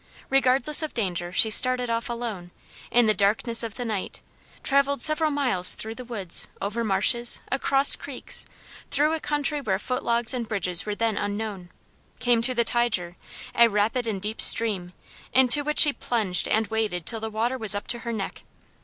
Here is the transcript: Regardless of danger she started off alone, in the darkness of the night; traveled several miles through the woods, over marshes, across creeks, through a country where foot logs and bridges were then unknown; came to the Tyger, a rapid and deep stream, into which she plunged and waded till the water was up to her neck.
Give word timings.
Regardless 0.31 0.81
of 0.81 0.95
danger 0.95 1.31
she 1.31 1.51
started 1.51 1.87
off 1.87 2.09
alone, 2.09 2.49
in 2.89 3.05
the 3.05 3.13
darkness 3.13 3.61
of 3.61 3.75
the 3.75 3.85
night; 3.85 4.19
traveled 4.63 4.99
several 4.99 5.29
miles 5.29 5.75
through 5.75 5.93
the 5.93 6.03
woods, 6.03 6.47
over 6.59 6.83
marshes, 6.83 7.39
across 7.51 7.95
creeks, 7.95 8.47
through 8.89 9.13
a 9.13 9.19
country 9.19 9.61
where 9.61 9.77
foot 9.77 10.03
logs 10.03 10.33
and 10.33 10.47
bridges 10.47 10.87
were 10.87 10.95
then 10.95 11.19
unknown; 11.19 11.69
came 12.19 12.41
to 12.41 12.55
the 12.55 12.65
Tyger, 12.65 13.15
a 13.53 13.69
rapid 13.69 14.07
and 14.07 14.19
deep 14.23 14.41
stream, 14.41 14.93
into 15.33 15.63
which 15.63 15.77
she 15.77 15.93
plunged 15.93 16.47
and 16.47 16.65
waded 16.69 17.05
till 17.05 17.19
the 17.19 17.29
water 17.29 17.55
was 17.59 17.75
up 17.75 17.85
to 17.85 17.99
her 17.99 18.11
neck. 18.11 18.41